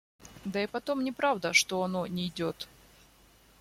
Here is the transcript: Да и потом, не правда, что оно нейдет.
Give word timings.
Да 0.45 0.63
и 0.63 0.65
потом, 0.65 1.03
не 1.03 1.11
правда, 1.11 1.53
что 1.53 1.83
оно 1.83 2.07
нейдет. 2.07 2.67